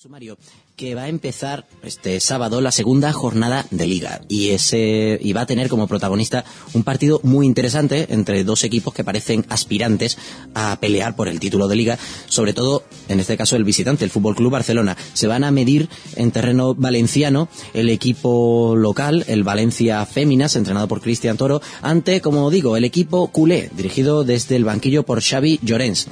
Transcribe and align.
Sumario, 0.00 0.38
que 0.76 0.94
va 0.94 1.02
a 1.02 1.08
empezar 1.08 1.66
este 1.82 2.20
sábado 2.20 2.62
la 2.62 2.72
segunda 2.72 3.12
jornada 3.12 3.66
de 3.70 3.86
liga 3.86 4.22
y 4.30 4.48
ese 4.48 5.18
y 5.20 5.34
va 5.34 5.42
a 5.42 5.46
tener 5.46 5.68
como 5.68 5.86
protagonista 5.88 6.46
un 6.72 6.84
partido 6.84 7.20
muy 7.22 7.44
interesante 7.44 8.06
entre 8.08 8.42
dos 8.42 8.64
equipos 8.64 8.94
que 8.94 9.04
parecen 9.04 9.44
aspirantes 9.50 10.16
a 10.54 10.78
pelear 10.80 11.16
por 11.16 11.28
el 11.28 11.38
título 11.38 11.68
de 11.68 11.76
liga, 11.76 11.98
sobre 12.28 12.54
todo 12.54 12.82
en 13.10 13.20
este 13.20 13.36
caso 13.36 13.56
el 13.56 13.64
visitante, 13.64 14.02
el 14.02 14.10
Fútbol 14.10 14.36
Club 14.36 14.52
Barcelona. 14.52 14.96
Se 15.12 15.26
van 15.26 15.44
a 15.44 15.50
medir 15.50 15.90
en 16.16 16.30
terreno 16.30 16.74
valenciano 16.74 17.50
el 17.74 17.90
equipo 17.90 18.76
local, 18.76 19.26
el 19.28 19.44
Valencia 19.44 20.06
Féminas, 20.06 20.56
entrenado 20.56 20.88
por 20.88 21.02
Cristian 21.02 21.36
Toro, 21.36 21.60
ante, 21.82 22.22
como 22.22 22.50
digo, 22.50 22.78
el 22.78 22.84
equipo 22.84 23.26
culé, 23.26 23.70
dirigido 23.76 24.24
desde 24.24 24.56
el 24.56 24.64
banquillo 24.64 25.02
por 25.02 25.20
Xavi 25.20 25.60
Llorens. 25.62 26.08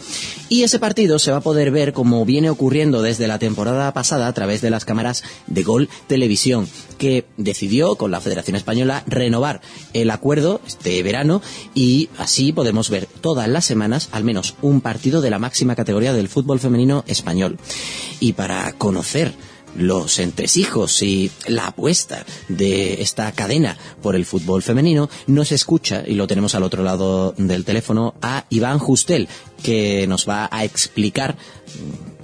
Y 0.51 0.63
ese 0.63 0.79
partido 0.79 1.19
se 1.19 1.31
va 1.31 1.39
a 1.39 1.43
poder 1.43 1.71
ver 1.71 1.95
como 1.95 2.27
viene 2.27 2.51
ocurriendo 2.51 3.01
desde 3.01 3.29
la 3.29 3.39
temporada 3.39 3.78
pasada 3.93 4.27
a 4.27 4.33
través 4.33 4.61
de 4.61 4.71
las 4.71 4.85
cámaras 4.85 5.23
de 5.47 5.63
Gol 5.63 5.89
Televisión, 6.07 6.69
que 6.99 7.25
decidió 7.37 7.97
con 7.97 8.11
la 8.11 8.21
Federación 8.21 8.57
Española 8.57 9.05
renovar 9.07 9.61
el 9.93 10.11
acuerdo 10.11 10.61
este 10.67 11.03
verano 11.03 11.41
y 11.75 12.09
así 12.19 12.53
podemos 12.53 12.91
ver 12.91 13.07
todas 13.21 13.49
las 13.49 13.65
semanas 13.65 14.09
al 14.13 14.25
menos 14.25 14.55
un 14.63 14.81
partido 14.81 15.21
de 15.21 15.31
la 15.31 15.39
máxima 15.39 15.77
categoría 15.77 16.13
del 16.13 16.29
fútbol 16.29 16.61
femenino 16.61 17.05
español. 17.07 17.59
Y 18.21 18.33
para 18.33 18.73
conocer 18.73 19.35
los 19.77 20.19
entresijos 20.19 21.03
y 21.03 21.31
la 21.47 21.69
apuesta 21.69 22.25
de 22.49 23.01
esta 23.03 23.31
cadena 23.33 23.77
por 24.03 24.17
el 24.17 24.27
fútbol 24.27 24.63
femenino, 24.63 25.09
nos 25.27 25.53
escucha, 25.53 26.03
y 26.07 26.15
lo 26.15 26.27
tenemos 26.27 26.55
al 26.55 26.63
otro 26.63 26.83
lado 26.83 27.35
del 27.37 27.65
teléfono, 27.65 28.15
a 28.21 28.45
Iván 28.51 28.79
Justel, 28.79 29.29
que 29.63 30.07
nos 30.09 30.29
va 30.29 30.49
a 30.51 30.65
explicar, 30.65 31.37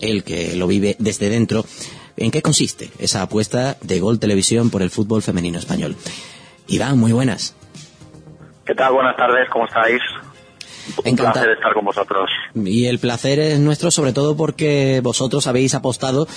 él 0.05 0.25
que 0.25 0.55
lo 0.57 0.67
vive 0.67 0.97
desde 0.99 1.29
dentro, 1.29 1.65
en 2.17 2.31
qué 2.31 2.43
consiste 2.43 2.91
esa 2.99 3.23
apuesta 3.23 3.77
de 3.83 4.01
Gol 4.01 4.19
Televisión 4.19 4.71
por 4.71 4.83
el 4.83 4.91
fútbol 4.91 5.23
femenino 5.23 5.59
español. 5.59 5.97
Iván, 6.69 6.99
muy 6.99 7.13
buenas. 7.13 7.55
¿Qué 8.65 8.75
tal? 8.75 8.93
Buenas 8.95 9.17
tardes, 9.17 9.49
¿cómo 9.51 9.67
estáis? 9.67 10.01
Un 10.99 11.09
Encantado. 11.09 11.33
placer 11.33 11.51
estar 11.51 11.73
con 11.75 11.85
vosotros. 11.85 12.31
Y 12.55 12.87
el 12.87 12.99
placer 12.99 13.39
es 13.39 13.59
nuestro 13.59 13.91
sobre 13.91 14.13
todo 14.13 14.37
porque 14.37 15.01
vosotros 15.03 15.47
habéis 15.47 15.75
apostado 15.75 16.29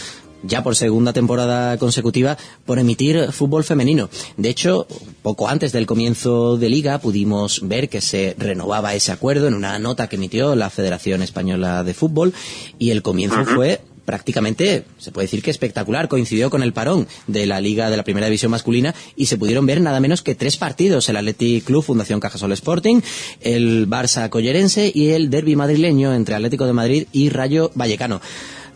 ya 0.44 0.64
por 0.64 0.76
segunda 0.76 1.14
temporada 1.14 1.78
consecutiva 1.78 2.38
por 2.66 2.80
emitir 2.80 3.32
fútbol 3.32 3.64
femenino. 3.64 4.10
De 4.38 4.50
hecho, 4.50 4.88
poco 5.22 5.48
antes 5.48 5.72
del 5.72 5.86
comienzo 5.86 6.58
de 6.58 6.70
liga 6.70 7.00
pudimos 7.00 7.68
ver 7.68 7.90
que 7.90 8.02
se 8.02 8.36
renovaba 8.38 8.96
ese 8.96 9.12
acuerdo 9.12 9.48
en 9.48 9.54
una 9.54 9.80
nota 9.80 10.08
que 10.08 10.16
emitió 10.16 10.56
la 10.56 10.70
Federación 10.70 11.22
Española 11.22 11.84
de 11.84 11.94
Fútbol 11.94 12.34
y 12.80 12.92
el 12.92 13.02
comienzo 13.02 13.46
fue 13.46 13.82
prácticamente, 14.08 14.86
se 14.98 15.12
puede 15.12 15.26
decir 15.26 15.44
que 15.44 15.52
espectacular, 15.52 16.08
coincidió 16.08 16.50
con 16.50 16.64
el 16.64 16.72
parón 16.72 17.10
de 17.28 17.46
la 17.46 17.60
Liga 17.60 17.90
de 17.90 17.98
la 17.98 18.06
Primera 18.06 18.28
División 18.28 18.52
masculina 18.52 18.96
y 19.18 19.26
se 19.26 19.36
pudieron 19.36 19.66
ver 19.66 19.82
nada 19.82 20.00
menos 20.00 20.22
que 20.22 20.34
tres 20.34 20.56
partidos, 20.56 21.10
el 21.10 21.18
Athletic 21.18 21.66
Club 21.66 21.84
Fundación 21.84 22.22
Cajasol 22.22 22.54
Sporting, 22.54 23.02
el 23.42 23.90
Barça 23.90 24.30
Collerense 24.30 24.90
y 24.96 25.10
el 25.10 25.30
derby 25.30 25.58
madrileño 25.58 26.14
entre 26.14 26.36
Atlético 26.36 26.66
de 26.66 26.72
Madrid 26.72 27.08
y 27.12 27.28
Rayo 27.28 27.70
Vallecano. 27.76 28.22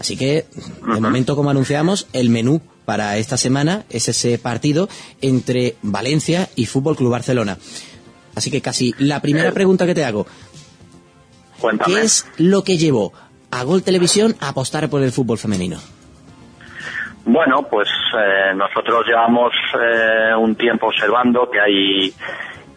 Así 0.01 0.17
que, 0.17 0.47
de 0.95 0.99
momento, 0.99 1.35
como 1.35 1.51
anunciamos, 1.51 2.07
el 2.11 2.29
menú 2.29 2.59
para 2.85 3.17
esta 3.17 3.37
semana 3.37 3.83
es 3.91 4.07
ese 4.07 4.39
partido 4.39 4.89
entre 5.21 5.75
Valencia 5.83 6.49
y 6.55 6.65
Fútbol 6.65 6.95
Club 6.95 7.11
Barcelona. 7.11 7.59
Así 8.33 8.49
que 8.49 8.63
casi 8.63 8.95
la 8.97 9.21
primera 9.21 9.51
pregunta 9.51 9.85
que 9.85 9.93
te 9.93 10.03
hago, 10.03 10.25
Cuéntame. 11.59 11.93
¿qué 11.93 12.01
es 12.01 12.27
lo 12.37 12.63
que 12.63 12.79
llevó 12.79 13.13
a 13.51 13.63
Gol 13.63 13.83
Televisión 13.83 14.33
a 14.41 14.49
apostar 14.49 14.89
por 14.89 15.03
el 15.03 15.11
fútbol 15.11 15.37
femenino? 15.37 15.77
Bueno, 17.23 17.67
pues 17.69 17.87
eh, 18.17 18.55
nosotros 18.55 19.05
llevamos 19.05 19.53
eh, 19.79 20.33
un 20.35 20.55
tiempo 20.55 20.87
observando 20.87 21.47
que 21.51 21.59
hay 21.59 22.11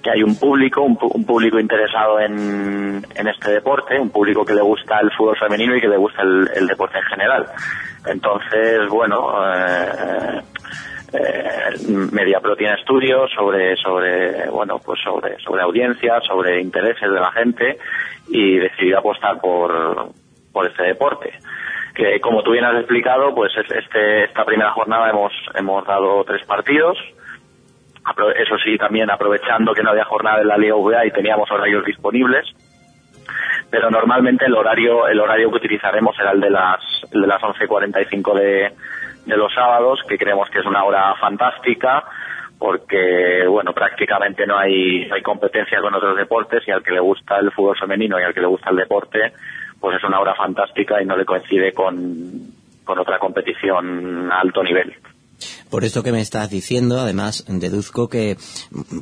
que 0.04 0.10
hay 0.10 0.22
un 0.22 0.38
público, 0.38 0.82
un, 0.82 0.98
un 1.00 1.24
público 1.24 1.58
interesado 1.58 2.20
en, 2.20 3.02
este 3.16 3.52
deporte, 3.52 3.98
un 3.98 4.10
público 4.10 4.44
que 4.44 4.54
le 4.54 4.60
gusta 4.60 5.00
el 5.00 5.10
fútbol 5.10 5.36
femenino 5.38 5.74
y 5.74 5.80
que 5.80 5.88
le 5.88 5.96
gusta 5.96 6.22
el, 6.22 6.66
deporte 6.66 6.98
en 6.98 7.04
general. 7.04 7.46
Entonces, 8.06 8.86
bueno, 8.90 9.32
eh, 9.56 10.42
eh, 11.14 11.70
MediaPro 12.12 12.54
tiene 12.54 12.74
estudios 12.74 13.30
sobre, 13.34 13.76
sobre, 13.76 14.50
bueno, 14.50 14.78
pues 14.84 15.00
sobre, 15.02 15.38
sobre 15.40 15.62
audiencias, 15.62 16.22
sobre 16.24 16.60
intereses 16.60 17.10
de 17.10 17.20
la 17.20 17.32
gente 17.32 17.78
y 18.28 18.58
decidió 18.58 18.98
apostar 18.98 19.40
por, 19.40 20.10
por 20.52 20.66
este 20.66 20.82
deporte. 20.84 21.32
Que 21.94 22.20
como 22.20 22.42
tú 22.42 22.50
bien 22.52 22.64
has 22.64 22.76
explicado, 22.76 23.34
pues 23.34 23.52
es- 23.56 23.70
este, 23.70 24.24
esta 24.24 24.44
primera 24.44 24.72
jornada 24.72 25.08
hemos, 25.08 25.32
hemos 25.54 25.86
dado 25.86 26.24
tres 26.24 26.44
partidos. 26.44 26.98
Eso 28.36 28.58
sí, 28.58 28.76
también 28.76 29.10
aprovechando 29.10 29.72
que 29.72 29.82
no 29.82 29.90
había 29.90 30.04
jornada 30.04 30.42
en 30.42 30.48
la 30.48 30.58
Liga 30.58 30.74
VA 30.76 31.06
y 31.06 31.10
teníamos 31.10 31.50
horarios 31.50 31.84
disponibles. 31.84 32.46
Pero 33.70 33.90
normalmente 33.90 34.44
el 34.44 34.54
horario 34.54 35.08
el 35.08 35.18
horario 35.18 35.50
que 35.50 35.56
utilizaremos 35.56 36.14
será 36.14 36.32
el 36.32 36.40
de 36.40 36.50
las 36.50 36.80
de 37.10 37.26
las 37.26 37.40
11:45 37.40 38.34
de, 38.34 38.72
de 39.24 39.36
los 39.36 39.52
sábados 39.54 40.00
que 40.06 40.18
creemos 40.18 40.50
que 40.50 40.60
es 40.60 40.66
una 40.66 40.84
hora 40.84 41.14
fantástica 41.16 42.04
porque 42.58 43.46
bueno 43.48 43.72
prácticamente 43.72 44.46
no 44.46 44.58
hay 44.58 45.10
hay 45.10 45.22
competencia 45.22 45.80
con 45.80 45.94
otros 45.94 46.16
deportes 46.16 46.62
y 46.68 46.70
al 46.70 46.82
que 46.82 46.92
le 46.92 47.00
gusta 47.00 47.38
el 47.38 47.50
fútbol 47.50 47.76
femenino 47.76 48.20
y 48.20 48.22
al 48.22 48.34
que 48.34 48.40
le 48.40 48.46
gusta 48.46 48.70
el 48.70 48.76
deporte 48.76 49.32
pues 49.80 49.96
es 49.96 50.04
una 50.04 50.20
hora 50.20 50.34
fantástica 50.34 51.02
y 51.02 51.06
no 51.06 51.16
le 51.16 51.24
coincide 51.24 51.72
con 51.72 51.96
con 52.84 52.98
otra 52.98 53.18
competición 53.18 54.30
a 54.30 54.40
alto 54.40 54.62
nivel 54.62 54.94
Por 55.74 55.82
esto 55.84 56.04
que 56.04 56.12
me 56.12 56.20
estás 56.20 56.50
diciendo, 56.50 57.00
además, 57.00 57.44
deduzco 57.48 58.08
que 58.08 58.36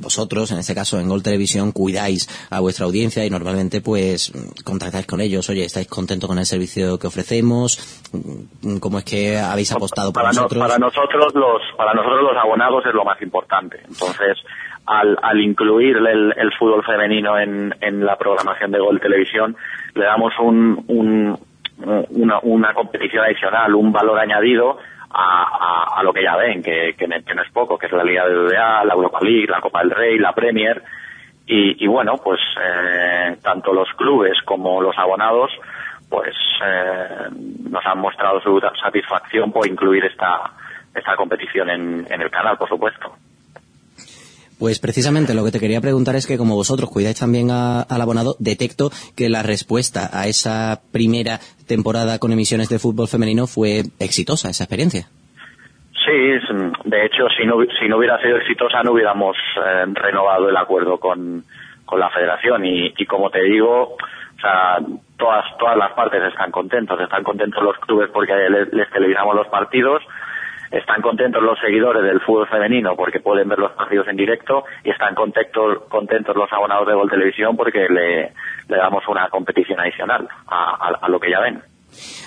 vosotros, 0.01 0.51
en 0.53 0.59
este 0.59 0.75
caso 0.75 0.99
en 0.99 1.07
Gol 1.07 1.23
Televisión, 1.23 1.71
cuidáis 1.73 2.29
a 2.51 2.61
vuestra 2.61 2.87
audiencia 2.87 3.27
y 3.27 3.31
normalmente, 3.31 3.83
pues, 3.83 4.33
contactáis 4.65 5.07
con 5.07 5.21
ellos. 5.21 5.51
Oye, 5.51 5.65
¿estáis 5.67 5.87
contentos 5.89 6.27
con 6.29 6.39
el 6.39 6.47
servicio 6.47 6.99
que 6.99 7.07
ofrecemos? 7.09 8.09
¿Cómo 8.81 8.99
es 9.01 9.05
que 9.05 9.37
habéis 9.39 9.71
apostado 9.73 10.15
por 10.15 10.23
para, 10.23 10.33
no- 10.33 10.43
nosotros? 10.43 10.63
para 10.67 10.79
nosotros 10.79 11.35
los 11.35 11.61
para 11.77 11.93
nosotros 11.93 12.23
los 12.23 12.37
abonados 12.43 12.85
es 12.87 12.95
lo 12.95 13.05
más 13.05 13.21
importante 13.21 13.81
entonces 13.87 14.39
al, 14.87 15.19
al 15.23 15.41
incluir 15.41 15.97
el, 15.99 16.33
el 16.37 16.53
fútbol 16.59 16.83
femenino 16.85 17.39
en, 17.39 17.75
en 17.83 18.05
la 18.05 18.17
programación 18.17 18.71
de 18.73 18.79
Gol 18.79 18.99
Televisión 19.01 19.57
le 19.95 20.05
damos 20.05 20.33
un, 20.41 20.85
un- 20.89 21.39
una, 22.11 22.39
una 22.43 22.75
competición 22.75 23.25
adicional 23.25 23.75
un 23.75 23.93
valor 23.93 24.19
añadido 24.19 24.79
a, 25.15 25.99
a- 25.99 26.03
lo 26.03 26.13
que 26.13 26.23
ya 26.23 26.37
ven 26.37 26.63
que, 26.63 26.95
que, 26.97 27.07
no- 27.07 27.17
es 27.17 27.51
poco 27.53 27.79
que 27.79 27.87
es 27.87 27.93
la 27.93 28.05
Liga 28.05 28.27
de 28.27 28.35
BBA, 28.35 28.85
la 28.85 28.95
Europa 28.95 29.19
League 29.23 29.47
la 29.49 29.61
Copa 29.61 29.81
del 29.81 29.91
Rey 29.91 30.19
la 30.19 30.33
Premier 30.33 30.83
y, 31.47 31.85
bueno 31.87 32.15
pues 32.23 32.41
eh, 32.61 33.37
tanto 33.43 33.73
los 33.73 33.89
clubes 33.95 34.41
como 34.45 34.81
los 34.81 34.97
abonados 34.99 35.51
pues 36.09 36.35
eh, 36.65 37.29
nos 37.71 37.85
han 37.87 37.99
mostrado 37.99 38.41
su 38.41 38.61
satisfacción 38.83 39.51
por 39.53 39.67
incluir 39.67 40.05
esta 40.05 40.51
esta 40.95 41.17
competición 41.17 41.71
en 42.11 42.21
el 42.21 42.31
canal, 42.31 42.59
por 42.59 42.69
supuesto. 42.69 43.15
Pues 44.63 44.79
precisamente 44.79 45.35
lo 45.35 45.43
que 45.45 45.51
te 45.51 45.59
quería 45.59 45.81
preguntar 45.81 46.15
es 46.15 46.25
que 46.25 46.39
como 46.39 46.55
vosotros 46.55 46.89
cuidáis 46.89 47.19
también 47.19 47.51
a- 47.51 47.83
al 47.83 48.01
abonado, 48.01 48.37
detecto 48.39 48.91
que 49.17 49.29
la 49.29 49.43
respuesta 49.43 50.09
a 50.13 50.29
esa 50.29 50.79
primera 50.93 51.41
temporada 51.67 52.21
con 52.21 52.31
emisiones 52.31 52.69
de 52.69 52.79
fútbol 52.79 53.09
femenino 53.09 53.49
fue 53.49 53.83
exitosa, 53.99 54.51
esa 54.51 54.63
experiencia. 54.63 55.09
Sí, 56.07 56.15
de 56.85 57.07
hecho, 57.07 57.27
si 57.37 57.45
no, 57.45 57.57
si 57.81 57.89
no 57.89 57.97
hubiera 57.97 58.23
sido 58.23 58.37
exitosa, 58.37 58.85
no 58.85 58.93
hubiéramos 58.93 59.35
eh, 59.57 59.85
renovado 59.95 60.49
el 60.49 60.57
acuerdo 60.57 61.01
con, 61.01 61.43
con 61.85 61.99
la 61.99 62.11
federación. 62.11 62.65
Y, 62.65 62.95
como 63.07 63.31
te 63.31 63.43
digo, 63.43 63.97
todas, 65.19 65.45
todas 65.59 65.77
las 65.77 65.91
partes 65.95 66.23
están 66.23 66.53
contentos. 66.53 67.01
Están 67.01 67.25
contentos 67.25 67.61
los 67.65 67.77
clubes 67.79 68.11
porque 68.15 68.33
les, 68.49 68.73
les 68.73 68.89
televisamos 68.91 69.35
los 69.35 69.49
partidos. 69.49 70.05
Están 70.73 71.03
contentos 71.03 71.43
los 71.43 71.59
seguidores 71.61 72.03
del 72.03 72.21
fútbol 72.21 72.49
femenino 72.49 72.97
porque 72.97 73.21
pueden 73.21 73.49
ver 73.49 73.59
los 73.59 73.73
partidos 73.73 74.09
en 74.09 74.17
directo 74.17 74.65
y 74.85 74.91
están 74.91 75.15
contentos, 75.15 75.83
contentos 75.91 76.35
los 76.35 76.51
abonados 76.53 76.87
de 76.89 76.95
Gol 76.95 77.11
Televisión 77.11 77.57
porque 77.57 77.87
le, 77.91 78.33
le 78.69 78.77
damos 78.77 79.03
una 79.09 79.29
competición 79.29 79.79
adicional 79.81 80.27
a, 80.47 80.89
a- 80.89 80.99
a 81.03 81.09
lo 81.09 81.21
que 81.21 81.31
ya 81.31 81.41
ven. 81.41 81.61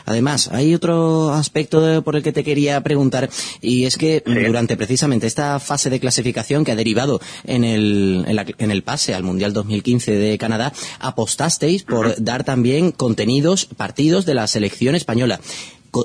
Además, 0.06 0.52
hay 0.54 0.76
otro 0.76 1.32
aspecto 1.32 1.82
de- 1.82 2.04
por 2.04 2.16
el 2.16 2.22
que 2.22 2.32
te 2.32 2.44
quería 2.44 2.80
preguntar 2.82 3.30
y 3.62 3.86
es 3.86 3.98
que 3.98 4.22
durante 4.24 4.78
precisamente 4.78 5.26
esta 5.26 5.60
fase 5.60 5.90
de 5.90 6.00
clasificación 6.00 6.64
que 6.64 6.72
ha 6.72 6.76
derivado 6.76 7.20
en 7.46 7.64
el, 7.64 8.26
en, 8.28 8.36
la- 8.36 8.46
en 8.60 8.70
el 8.70 8.84
pase 8.84 9.16
al 9.16 9.24
Mundial 9.24 9.54
2015 9.54 10.12
de 10.12 10.38
Canadá, 10.38 10.72
apostasteis 11.00 11.84
por 11.84 12.14
dar 12.24 12.44
también 12.44 12.92
contenidos, 12.92 13.66
partidos 13.66 14.28
de 14.28 14.36
la 14.36 14.46
selección 14.46 14.94
española. 14.94 15.40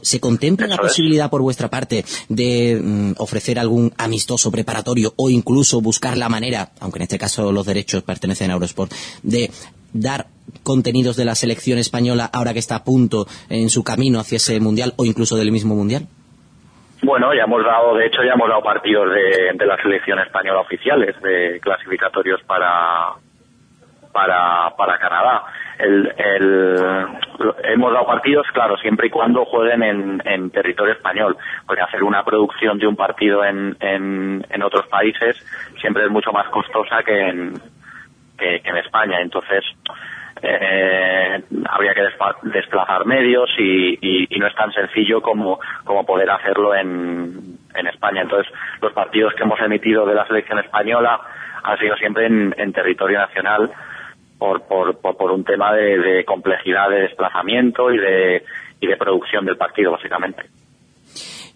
¿Se 0.02 0.20
contempla 0.20 0.66
la 0.66 0.74
es. 0.74 0.80
posibilidad 0.80 1.30
por 1.30 1.42
vuestra 1.42 1.68
parte 1.68 2.04
de 2.28 2.80
mm, 2.82 3.12
ofrecer 3.18 3.58
algún 3.58 3.92
amistoso 3.98 4.50
preparatorio 4.50 5.12
o 5.16 5.30
incluso 5.30 5.80
buscar 5.80 6.16
la 6.16 6.28
manera, 6.28 6.70
aunque 6.80 6.98
en 6.98 7.02
este 7.04 7.18
caso 7.18 7.52
los 7.52 7.66
derechos 7.66 8.02
pertenecen 8.02 8.50
a 8.50 8.54
Eurosport, 8.54 8.92
de 9.22 9.50
dar 9.92 10.26
contenidos 10.62 11.16
de 11.16 11.24
la 11.24 11.34
selección 11.34 11.78
española 11.78 12.30
ahora 12.32 12.52
que 12.52 12.58
está 12.58 12.76
a 12.76 12.84
punto 12.84 13.26
en 13.48 13.70
su 13.70 13.82
camino 13.82 14.20
hacia 14.20 14.36
ese 14.36 14.60
mundial 14.60 14.92
o 14.96 15.04
incluso 15.04 15.36
del 15.36 15.52
mismo 15.52 15.74
mundial? 15.74 16.06
Bueno, 17.02 17.32
ya 17.34 17.44
hemos 17.44 17.64
dado, 17.64 17.96
de 17.96 18.06
hecho, 18.06 18.22
ya 18.22 18.34
hemos 18.34 18.48
dado 18.48 18.62
partidos 18.62 19.08
de, 19.10 19.52
de 19.54 19.66
la 19.66 19.80
selección 19.82 20.18
española 20.18 20.60
oficiales, 20.60 21.20
de 21.22 21.58
clasificatorios 21.60 22.42
para, 22.42 23.14
para, 24.12 24.70
para 24.76 24.98
Canadá. 24.98 25.44
El, 25.78 26.12
el, 26.16 27.06
hemos 27.64 27.92
dado 27.92 28.06
partidos, 28.06 28.46
claro, 28.52 28.76
siempre 28.78 29.06
y 29.06 29.10
cuando 29.10 29.44
jueguen 29.44 29.82
en, 29.82 30.22
en 30.24 30.50
territorio 30.50 30.94
español, 30.94 31.36
porque 31.66 31.82
hacer 31.82 32.02
una 32.02 32.22
producción 32.24 32.78
de 32.78 32.86
un 32.86 32.96
partido 32.96 33.44
en, 33.44 33.76
en, 33.80 34.44
en 34.48 34.62
otros 34.62 34.86
países 34.88 35.36
siempre 35.80 36.04
es 36.04 36.10
mucho 36.10 36.32
más 36.32 36.48
costosa 36.48 37.02
que 37.02 37.28
en, 37.28 37.54
que, 38.36 38.60
en 38.64 38.76
España. 38.76 39.20
Entonces, 39.20 39.64
eh, 40.42 41.42
habría 41.68 41.94
que 41.94 42.06
desplazar 42.42 43.06
medios 43.06 43.50
y, 43.58 44.26
y, 44.28 44.38
no 44.38 44.46
es 44.46 44.54
tan 44.54 44.72
sencillo 44.72 45.20
como, 45.20 45.60
como 45.84 46.04
poder 46.04 46.30
hacerlo 46.30 46.74
en, 46.74 47.58
en 47.74 47.86
España. 47.86 48.22
Entonces, 48.22 48.52
los 48.80 48.92
partidos 48.92 49.34
que 49.34 49.42
hemos 49.44 49.60
emitido 49.60 50.06
de 50.06 50.14
la 50.14 50.26
selección 50.26 50.58
española 50.58 51.20
han 51.62 51.78
sido 51.78 51.94
siempre 51.96 52.26
en 52.26 52.72
territorio 52.72 53.18
nacional 53.18 53.70
por, 54.40 54.62
por, 54.62 54.96
por, 54.96 55.16
por 55.16 55.30
un 55.30 55.44
tema 55.44 55.72
de, 55.74 55.98
de, 55.98 56.24
complejidad 56.24 56.88
de 56.88 57.02
desplazamiento 57.02 57.92
y 57.92 57.98
de, 57.98 58.42
y 58.80 58.86
de 58.86 58.96
producción 58.96 59.44
del 59.44 59.58
partido, 59.58 59.92
básicamente. 59.92 60.44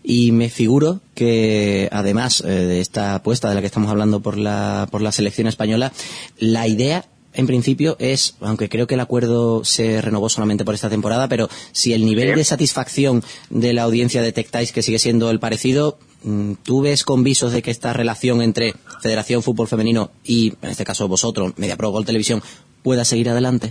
Y 0.02 0.32
me 0.32 0.50
figuro 0.50 1.00
que, 1.14 1.88
además 1.90 2.44
eh, 2.44 2.50
de 2.50 2.80
esta 2.80 3.14
apuesta 3.14 3.48
de 3.48 3.54
la 3.54 3.62
que 3.62 3.68
estamos 3.68 3.90
hablando 3.90 4.20
por 4.20 4.36
la, 4.36 4.86
por 4.90 5.00
la 5.00 5.12
selección 5.12 5.48
española, 5.48 5.92
la 6.38 6.68
idea 6.68 7.04
en 7.34 7.46
principio 7.46 7.96
es, 7.98 8.36
aunque 8.40 8.68
creo 8.68 8.86
que 8.86 8.94
el 8.94 9.00
acuerdo 9.00 9.64
se 9.64 10.00
renovó 10.00 10.28
solamente 10.28 10.64
por 10.64 10.74
esta 10.74 10.88
temporada, 10.88 11.28
pero 11.28 11.48
si 11.72 11.92
el 11.92 12.04
nivel 12.04 12.36
de 12.36 12.44
satisfacción 12.44 13.22
de 13.50 13.72
la 13.72 13.82
audiencia 13.82 14.22
detectáis 14.22 14.72
que 14.72 14.82
sigue 14.82 15.00
siendo 15.00 15.30
el 15.30 15.40
parecido, 15.40 15.98
mm, 16.22 16.52
¿tú 16.62 16.82
ves 16.82 17.02
con 17.02 17.24
visos 17.24 17.52
de 17.52 17.62
que 17.62 17.72
esta 17.72 17.92
relación 17.92 18.40
entre 18.40 18.74
Federación 19.00 19.42
Fútbol 19.42 19.68
Femenino 19.68 20.10
y, 20.24 20.52
en 20.62 20.70
este 20.70 20.84
caso 20.84 21.08
vosotros, 21.08 21.54
MediaPro 21.56 21.90
Gol 21.90 22.06
Televisión, 22.06 22.40
pueda 22.84 23.04
seguir 23.04 23.30
adelante? 23.30 23.70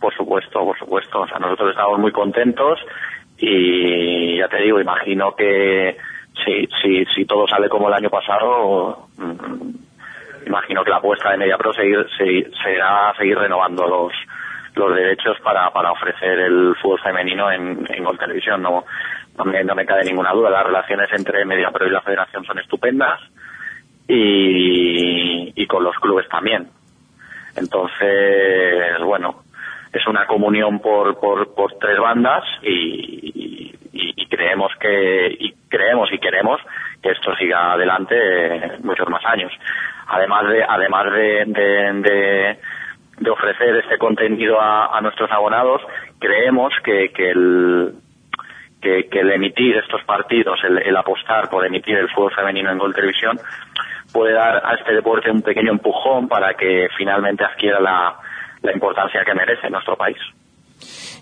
Por 0.00 0.14
supuesto, 0.14 0.64
por 0.64 0.78
supuesto. 0.78 1.20
O 1.20 1.28
sea, 1.28 1.38
nosotros 1.38 1.70
estamos 1.70 2.00
muy 2.00 2.10
contentos 2.10 2.80
y 3.36 4.38
ya 4.38 4.48
te 4.48 4.62
digo, 4.62 4.80
imagino 4.80 5.36
que 5.36 5.96
si, 6.44 6.68
si, 6.82 7.04
si 7.14 7.24
todo 7.26 7.46
sale 7.46 7.68
como 7.68 7.88
el 7.88 7.94
año 7.94 8.10
pasado, 8.10 9.08
imagino 10.46 10.82
que 10.82 10.90
la 10.90 10.96
apuesta 10.96 11.30
de 11.30 11.36
MediaPro 11.36 11.72
seguir, 11.74 12.06
seguir, 12.16 12.50
será 12.64 13.12
seguir 13.16 13.38
renovando 13.38 13.86
los 13.86 14.12
los 14.74 14.94
derechos 14.94 15.36
para, 15.42 15.70
para 15.70 15.90
ofrecer 15.90 16.38
el 16.38 16.74
fútbol 16.80 17.00
femenino 17.00 17.50
en, 17.50 17.84
en 17.88 18.04
Gol 18.04 18.18
Televisión. 18.18 18.62
No, 18.62 18.84
no, 19.36 19.44
me, 19.44 19.64
no 19.64 19.74
me 19.74 19.84
cabe 19.84 20.04
ninguna 20.04 20.32
duda. 20.32 20.50
Las 20.50 20.64
relaciones 20.64 21.08
entre 21.12 21.44
MediaPro 21.44 21.86
y 21.86 21.90
la 21.90 22.00
Federación 22.00 22.44
son 22.44 22.60
estupendas 22.60 23.20
y, 24.06 25.52
y 25.60 25.66
con 25.66 25.82
los 25.82 25.96
clubes 25.96 26.28
también. 26.28 26.68
Entonces, 27.58 29.00
bueno, 29.04 29.42
es 29.92 30.06
una 30.06 30.26
comunión 30.26 30.80
por, 30.80 31.18
por, 31.18 31.54
por 31.54 31.74
tres 31.78 31.98
bandas 31.98 32.44
y, 32.62 33.74
y, 33.92 34.14
y, 34.22 34.26
creemos 34.28 34.72
que 34.80 35.36
y 35.38 35.54
creemos 35.68 36.12
y 36.12 36.18
queremos 36.18 36.60
que 37.02 37.10
esto 37.10 37.34
siga 37.36 37.72
adelante 37.72 38.78
muchos 38.82 39.08
más 39.08 39.24
años. 39.24 39.52
Además 40.06 40.48
de 40.48 40.64
además 40.64 41.12
de, 41.12 41.44
de, 41.46 41.92
de, 42.02 42.58
de 43.18 43.30
ofrecer 43.30 43.76
este 43.76 43.98
contenido 43.98 44.60
a, 44.60 44.96
a, 44.96 45.00
nuestros 45.00 45.30
abonados, 45.30 45.82
creemos 46.18 46.72
que, 46.84 47.10
que 47.12 47.30
el 47.30 47.94
que, 49.10 49.20
el 49.20 49.30
emitir 49.32 49.76
estos 49.76 50.02
partidos, 50.04 50.58
el, 50.64 50.78
el 50.78 50.96
apostar 50.96 51.48
por 51.48 51.64
emitir 51.66 51.96
el 51.96 52.08
fútbol 52.08 52.32
femenino 52.34 52.70
en 52.70 52.78
Gol 52.78 52.94
Televisión, 52.94 53.38
puede 54.12 54.32
dar 54.34 54.62
a 54.64 54.74
este 54.74 54.94
deporte 54.94 55.30
un 55.30 55.42
pequeño 55.42 55.72
empujón 55.72 56.28
para 56.28 56.54
que 56.54 56.88
finalmente 56.96 57.44
adquiera 57.44 57.80
la, 57.80 58.16
la 58.62 58.72
importancia 58.72 59.24
que 59.24 59.34
merece 59.34 59.66
en 59.66 59.72
nuestro 59.72 59.96
país. 59.96 60.18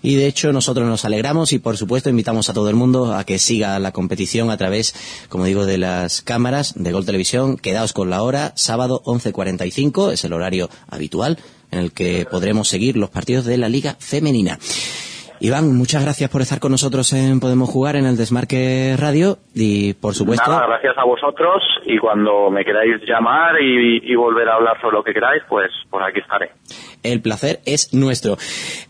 Y 0.01 0.15
de 0.15 0.27
hecho 0.27 0.53
nosotros 0.53 0.87
nos 0.87 1.05
alegramos 1.05 1.53
y 1.53 1.59
por 1.59 1.77
supuesto 1.77 2.09
invitamos 2.09 2.49
a 2.49 2.53
todo 2.53 2.69
el 2.69 2.75
mundo 2.75 3.13
a 3.13 3.23
que 3.23 3.39
siga 3.39 3.79
la 3.79 3.91
competición 3.91 4.51
a 4.51 4.57
través, 4.57 4.93
como 5.29 5.45
digo, 5.45 5.65
de 5.65 5.77
las 5.77 6.21
cámaras 6.21 6.73
de 6.75 6.91
Gol 6.91 7.05
Televisión. 7.05 7.57
Quedaos 7.57 7.93
con 7.93 8.09
la 8.09 8.21
hora, 8.21 8.53
sábado 8.55 9.01
11.45, 9.05 10.11
es 10.11 10.23
el 10.23 10.33
horario 10.33 10.69
habitual 10.89 11.39
en 11.71 11.79
el 11.79 11.91
que 11.91 12.25
podremos 12.29 12.69
seguir 12.69 12.95
los 12.95 13.09
partidos 13.09 13.45
de 13.45 13.57
la 13.57 13.69
Liga 13.69 13.95
Femenina. 13.99 14.59
Iván, 15.39 15.75
muchas 15.75 16.03
gracias 16.03 16.31
por 16.31 16.41
estar 16.41 16.59
con 16.59 16.71
nosotros 16.71 17.13
en 17.13 17.39
Podemos 17.39 17.69
Jugar 17.69 17.95
en 17.95 18.05
el 18.05 18.17
Desmarque 18.17 18.95
Radio 18.97 19.37
y 19.53 19.93
por 19.93 20.15
supuesto... 20.15 20.49
Nada, 20.49 20.65
gracias 20.65 20.97
a 20.97 21.05
vosotros 21.05 21.61
y 21.85 21.99
cuando 21.99 22.49
me 22.49 22.65
queráis 22.65 22.95
llamar 23.07 23.61
y, 23.61 24.11
y, 24.11 24.15
volver 24.15 24.49
a 24.49 24.55
hablar 24.55 24.81
sobre 24.81 24.97
lo 24.97 25.03
que 25.03 25.13
queráis, 25.13 25.43
pues 25.47 25.69
por 25.91 26.01
aquí 26.01 26.19
estaré. 26.19 26.51
El 27.03 27.21
placer 27.21 27.59
es 27.65 27.93
nuestro. 27.93 28.37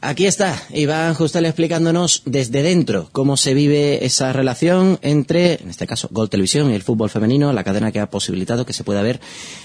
Aquí 0.02 0.26
está 0.26 0.54
Iván 0.74 1.14
Justel 1.16 1.46
explicándonos 1.46 2.24
desde 2.26 2.64
dentro 2.64 3.08
cómo 3.12 3.36
se 3.36 3.54
vive 3.54 4.06
esa 4.06 4.32
relación 4.32 5.00
entre, 5.02 5.62
en 5.62 5.70
este 5.70 5.86
caso, 5.86 6.08
Gol 6.12 6.30
Televisión 6.30 6.72
y 6.72 6.76
el 6.76 6.82
fútbol 6.82 7.10
femenino, 7.10 7.52
la 7.52 7.66
cadena 7.66 7.92
que 7.92 8.00
ha 8.00 8.10
posibilitado 8.10 8.66
que 8.66 8.74
se 8.74 8.86
pueda 8.86 9.04
ver 9.04 9.20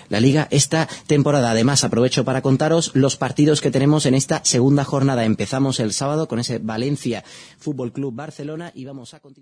la 0.08 0.20
liga 0.20 0.48
esta 0.50 0.88
temporada. 1.06 1.52
Además, 1.52 1.84
aprovecho 1.84 2.24
para 2.24 2.42
contaros 2.42 2.90
los 2.94 3.16
partidos 3.16 3.60
que 3.60 3.70
tenemos 3.70 4.04
en 4.04 4.14
esta 4.14 4.44
segunda 4.44 4.84
jornada. 4.84 5.24
Empezamos 5.24 5.80
el 5.80 5.92
sábado 5.92 6.26
con 6.28 6.40
ese 6.40 6.58
Valencia 6.72 7.22
Fútbol 7.58 7.92
Club 7.92 8.14
Barcelona 8.14 8.72
y 8.74 8.86
vamos 8.86 9.12
a 9.12 9.20
continuar. 9.20 9.40